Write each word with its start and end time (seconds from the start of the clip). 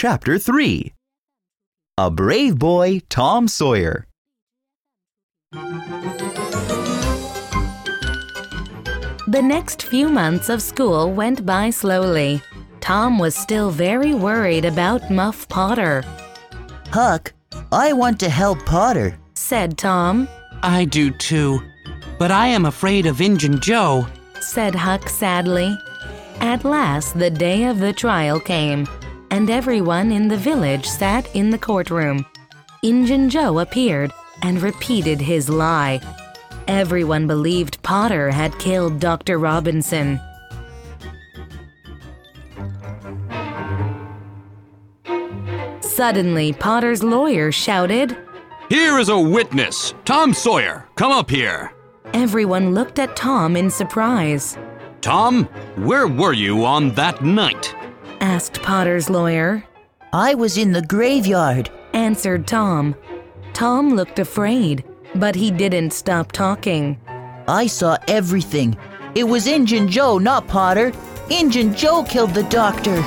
Chapter 0.00 0.38
3 0.38 0.94
A 1.98 2.10
Brave 2.10 2.58
Boy, 2.58 3.02
Tom 3.10 3.46
Sawyer. 3.46 4.06
The 9.28 9.42
next 9.42 9.82
few 9.82 10.08
months 10.08 10.48
of 10.48 10.62
school 10.62 11.12
went 11.12 11.44
by 11.44 11.68
slowly. 11.68 12.40
Tom 12.80 13.18
was 13.18 13.34
still 13.34 13.70
very 13.70 14.14
worried 14.14 14.64
about 14.64 15.10
Muff 15.10 15.46
Potter, 15.50 16.02
Huck, 16.88 17.34
I 17.70 17.92
want 17.92 18.18
to 18.20 18.30
help 18.30 18.64
Potter. 18.64 19.18
said 19.34 19.76
Tom, 19.76 20.30
I 20.62 20.86
do 20.86 21.10
too. 21.10 21.60
But 22.18 22.30
I 22.30 22.46
am 22.46 22.64
afraid 22.64 23.04
of 23.04 23.20
Injun 23.20 23.60
Joe. 23.60 24.06
said 24.40 24.74
Huck 24.74 25.10
sadly. 25.10 25.76
At 26.40 26.64
last, 26.64 27.18
the 27.18 27.28
day 27.28 27.64
of 27.64 27.80
the 27.80 27.92
trial 27.92 28.40
came, 28.40 28.86
and 29.30 29.50
everyone 29.50 30.12
in 30.12 30.28
the 30.28 30.36
village 30.36 30.86
sat 30.86 31.34
in 31.34 31.50
the 31.50 31.58
courtroom. 31.58 32.26
Injun 32.82 33.28
Joe 33.28 33.58
appeared 33.58 34.12
and 34.42 34.62
repeated 34.62 35.20
his 35.20 35.48
lie. 35.48 36.00
Everyone 36.66 37.26
believed 37.26 37.82
Potter 37.82 38.30
had 38.30 38.58
killed 38.58 39.00
Dr. 39.00 39.38
Robinson. 39.38 40.20
Suddenly, 45.80 46.54
Potter's 46.54 47.02
lawyer 47.02 47.52
shouted. 47.52 48.16
Here 48.70 48.98
is 48.98 49.08
a 49.10 49.18
witness. 49.18 49.94
Tom 50.04 50.32
Sawyer, 50.32 50.88
come 50.94 51.12
up 51.12 51.28
here. 51.28 51.72
Everyone 52.14 52.74
looked 52.74 52.98
at 52.98 53.16
Tom 53.16 53.56
in 53.56 53.68
surprise. 53.68 54.56
Tom, 55.00 55.44
where 55.76 56.08
were 56.08 56.32
you 56.32 56.64
on 56.64 56.94
that 56.94 57.22
night? 57.22 57.74
Asked 58.20 58.62
Potter's 58.62 59.10
lawyer. 59.10 59.64
I 60.12 60.34
was 60.34 60.58
in 60.58 60.72
the 60.72 60.82
graveyard. 60.82 61.70
Answered 61.92 62.46
Tom. 62.46 62.94
Tom 63.52 63.94
looked 63.94 64.18
afraid, 64.18 64.84
but 65.14 65.34
he 65.34 65.50
didn't 65.50 65.92
stop 65.92 66.32
talking. 66.32 67.00
I 67.48 67.66
saw 67.66 67.96
everything. 68.08 68.76
It 69.14 69.24
was 69.24 69.46
Injun 69.46 69.88
Joe, 69.88 70.18
not 70.18 70.46
Potter. 70.46 70.92
Injun 71.30 71.74
Joe 71.74 72.04
killed 72.04 72.34
the 72.34 72.44
doctor. 72.44 73.04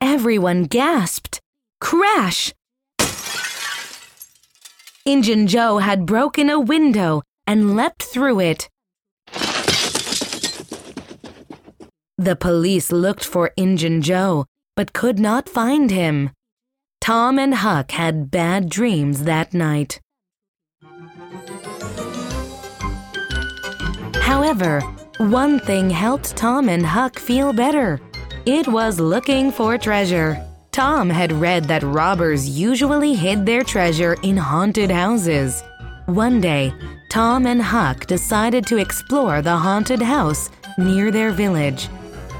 Everyone 0.00 0.64
gasped. 0.64 1.40
Crash! 1.80 2.54
Injun 5.04 5.46
Joe 5.46 5.78
had 5.78 6.06
broken 6.06 6.48
a 6.48 6.60
window 6.60 7.22
and 7.46 7.76
leapt 7.76 8.02
through 8.02 8.40
it. 8.40 8.69
The 12.20 12.36
police 12.36 12.92
looked 12.92 13.24
for 13.24 13.50
Injun 13.56 14.02
Joe, 14.02 14.44
but 14.76 14.92
could 14.92 15.18
not 15.18 15.48
find 15.48 15.90
him. 15.90 16.28
Tom 17.00 17.38
and 17.38 17.54
Huck 17.54 17.92
had 17.92 18.30
bad 18.30 18.68
dreams 18.68 19.22
that 19.22 19.54
night. 19.54 19.98
However, 24.16 24.82
one 25.16 25.60
thing 25.60 25.88
helped 25.88 26.36
Tom 26.36 26.68
and 26.68 26.84
Huck 26.84 27.18
feel 27.18 27.54
better. 27.54 27.98
It 28.44 28.68
was 28.68 29.00
looking 29.00 29.50
for 29.50 29.78
treasure. 29.78 30.46
Tom 30.72 31.08
had 31.08 31.32
read 31.32 31.64
that 31.68 31.82
robbers 31.82 32.46
usually 32.46 33.14
hid 33.14 33.46
their 33.46 33.62
treasure 33.62 34.14
in 34.22 34.36
haunted 34.36 34.90
houses. 34.90 35.62
One 36.04 36.38
day, 36.42 36.74
Tom 37.08 37.46
and 37.46 37.62
Huck 37.62 38.04
decided 38.04 38.66
to 38.66 38.76
explore 38.76 39.40
the 39.40 39.56
haunted 39.56 40.02
house 40.02 40.50
near 40.76 41.10
their 41.10 41.30
village. 41.30 41.88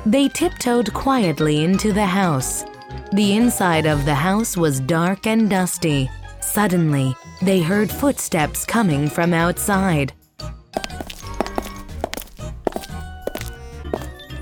They 0.07 0.29
tiptoed 0.29 0.93
quietly 0.95 1.63
into 1.63 1.93
the 1.93 2.07
house. 2.07 2.65
The 3.13 3.37
inside 3.37 3.87
of 3.87 4.05
the 4.05 4.15
house 4.15 4.57
was 4.57 4.81
dark 4.81 5.27
and 5.27 5.51
dusty. 5.51 6.11
Suddenly, 6.41 7.15
they 7.43 7.61
heard 7.61 7.91
footsteps 7.91 8.65
coming 8.65 9.09
from 9.09 9.35
outside. 9.35 10.13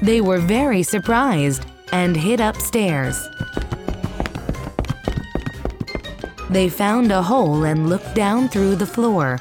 They 0.01 0.21
were 0.21 0.39
very 0.39 0.83
surprised 0.83 1.67
and 1.93 2.17
hid 2.17 2.41
upstairs. 2.41 3.19
They 6.51 6.69
found 6.69 7.11
a 7.11 7.23
hole 7.23 7.65
and 7.65 7.89
looked 7.89 8.15
down 8.15 8.49
through 8.49 8.77
the 8.77 8.87
floor, 8.87 9.39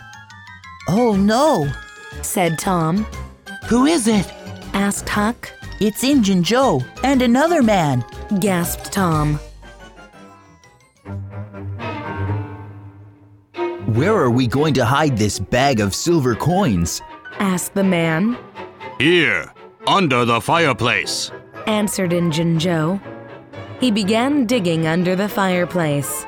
Oh 0.89 1.15
no, 1.15 1.69
said 2.21 2.57
Tom. 2.57 3.05
Who 3.67 3.85
is 3.85 4.07
it? 4.07 4.31
Asked 4.73 5.09
Huck, 5.09 5.51
it's 5.79 6.03
Injun 6.03 6.43
Joe 6.43 6.83
and 7.03 7.21
another 7.21 7.61
man. 7.61 8.03
gasped 8.39 8.91
Tom. 8.91 9.39
Where 13.93 14.15
are 14.15 14.29
we 14.29 14.47
going 14.47 14.73
to 14.75 14.85
hide 14.85 15.17
this 15.17 15.39
bag 15.39 15.79
of 15.79 15.95
silver 15.95 16.35
coins? 16.35 17.01
Asked 17.39 17.73
the 17.73 17.83
man, 17.83 18.37
Here, 18.99 19.51
under 19.87 20.25
the 20.25 20.41
fireplace. 20.41 21.31
answered 21.67 22.13
Injun 22.13 22.59
Joe. 22.59 22.99
He 23.79 23.91
began 23.91 24.45
digging 24.45 24.87
under 24.87 25.15
the 25.15 25.29
fireplace. 25.29 26.25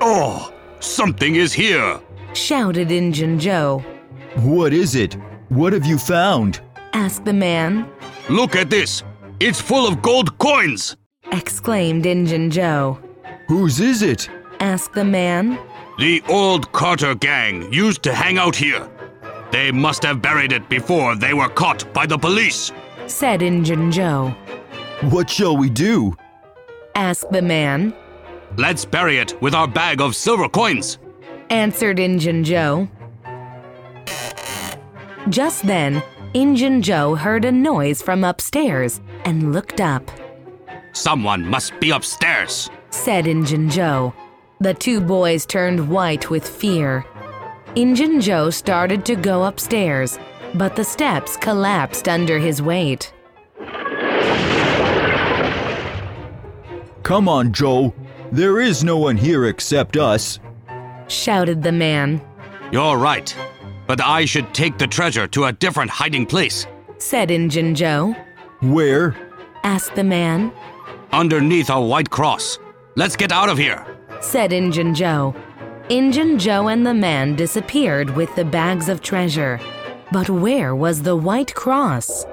Oh, 0.00 0.52
something 0.80 1.36
is 1.36 1.52
here. 1.52 2.00
Shouted 2.34 2.90
Injun 2.90 3.38
Joe, 3.38 3.78
What 4.36 4.72
is 4.72 4.94
it? 4.94 5.16
What 5.52 5.72
have 5.72 5.84
you 5.86 5.98
found? 5.98 6.60
asked 6.94 7.24
the 7.24 7.32
man, 7.32 7.86
Look 8.30 8.56
at 8.56 8.70
this. 8.70 9.02
It's 9.40 9.60
full 9.60 9.86
of 9.86 10.00
gold 10.02 10.38
coins. 10.38 10.96
exclaimed 11.32 12.06
Injun 12.06 12.50
Joe, 12.50 12.98
Whose 13.48 13.80
is 13.80 14.02
it? 14.02 14.28
asked 14.60 14.92
the 14.94 15.04
man, 15.04 15.58
The 15.98 16.22
old 16.28 16.70
Carter 16.72 17.14
gang 17.14 17.70
used 17.72 18.02
to 18.04 18.14
hang 18.14 18.38
out 18.38 18.56
here. 18.56 18.88
They 19.50 19.70
must 19.70 20.02
have 20.04 20.22
buried 20.22 20.52
it 20.52 20.68
before 20.68 21.16
they 21.16 21.34
were 21.34 21.48
caught 21.50 21.92
by 21.92 22.06
the 22.06 22.18
police. 22.18 22.72
said 23.06 23.42
Injun 23.42 23.90
Joe, 23.92 24.34
What 25.10 25.28
shall 25.28 25.56
we 25.56 25.68
do? 25.68 26.16
asked 26.94 27.30
the 27.30 27.42
man, 27.42 27.92
Let's 28.56 28.84
bury 28.86 29.18
it 29.18 29.40
with 29.42 29.54
our 29.54 29.68
bag 29.68 30.00
of 30.00 30.14
silver 30.16 30.48
coins. 30.48 30.98
answered 31.50 31.98
Injun 31.98 32.44
Joe. 32.44 32.88
Just 35.28 35.66
then, 35.66 36.02
Injun 36.34 36.82
Joe 36.82 37.14
heard 37.14 37.44
a 37.44 37.52
noise 37.52 38.02
from 38.02 38.24
upstairs 38.24 39.00
and 39.24 39.52
looked 39.52 39.80
up, 39.80 40.10
Someone 40.94 41.46
must 41.46 41.78
be 41.80 41.90
upstairs. 41.90 42.68
said 42.90 43.26
Injun 43.26 43.70
Joe. 43.70 44.12
The 44.60 44.74
two 44.74 45.00
boys 45.00 45.46
turned 45.46 45.88
white 45.88 46.28
with 46.28 46.46
fear. 46.46 47.06
Injun 47.76 48.20
Joe 48.20 48.50
started 48.50 49.04
to 49.06 49.16
go 49.16 49.44
upstairs, 49.44 50.18
but 50.54 50.76
the 50.76 50.84
steps 50.84 51.36
collapsed 51.38 52.08
under 52.08 52.38
his 52.38 52.60
weight. 52.60 53.12
Come 57.02 57.26
on, 57.28 57.52
Joe. 57.54 57.94
There 58.30 58.60
is 58.60 58.84
no 58.84 58.98
one 58.98 59.16
here 59.16 59.46
except 59.46 59.96
us. 59.96 60.38
Shouted 61.08 61.62
the 61.62 61.72
man, 61.72 62.20
You're 62.70 62.96
right. 62.98 63.34
But 63.92 64.00
I 64.00 64.24
should 64.24 64.54
take 64.54 64.78
the 64.78 64.86
treasure 64.86 65.26
to 65.28 65.44
a 65.44 65.52
different 65.52 65.90
hiding 65.90 66.24
place. 66.24 66.66
said 66.96 67.30
Injun 67.30 67.74
Joe. 67.74 68.16
Where? 68.62 69.14
Asked 69.64 69.96
the 69.96 70.02
man, 70.02 70.50
Underneath 71.12 71.68
a 71.68 71.78
white 71.78 72.08
cross. 72.08 72.58
Let's 72.96 73.16
get 73.16 73.32
out 73.32 73.50
of 73.50 73.58
here. 73.58 73.84
said 74.22 74.50
Injun 74.50 74.94
Joe. 74.94 75.34
Injun 75.90 76.38
Joe 76.38 76.68
and 76.68 76.86
the 76.86 76.94
man 76.94 77.36
disappeared 77.36 78.08
with 78.16 78.34
the 78.34 78.46
bags 78.46 78.88
of 78.88 79.02
treasure. 79.02 79.60
But 80.10 80.30
where 80.30 80.74
was 80.74 81.02
the 81.02 81.14
white 81.14 81.54
cross? 81.54 82.24